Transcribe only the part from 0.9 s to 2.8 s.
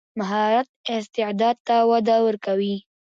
استعداد ته وده ورکوي.